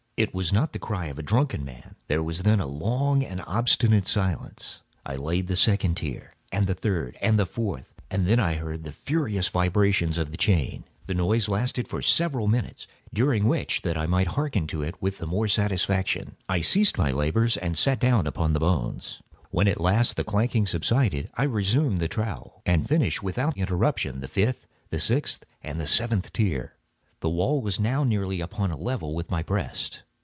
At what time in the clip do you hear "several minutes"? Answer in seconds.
12.03-12.85